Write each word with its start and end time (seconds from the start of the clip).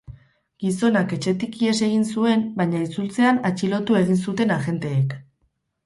Gizonak 0.63 1.13
etxetik 1.17 1.59
ihes 1.65 1.75
egin 1.89 2.09
zuen 2.15 2.43
baina 2.63 2.83
itzultzean 2.89 3.41
atxilotu 3.53 4.03
egin 4.05 4.23
zuten 4.27 4.59
agenteek. 4.61 5.21